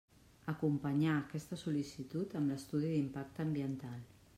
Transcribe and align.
Acompanyà 0.53 1.11
aquesta 1.17 1.59
sol·licitud 1.65 2.35
amb 2.41 2.53
l'estudi 2.53 2.93
d'impacte 2.97 3.51
ambiental. 3.51 4.07